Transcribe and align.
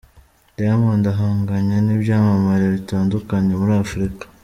Diamond 0.55 1.03
ahanganye 1.13 1.77
n'ibyamamare 1.85 2.65
bitandukanye 2.75 3.53
muri 3.59 3.73
Afrika. 3.83 4.23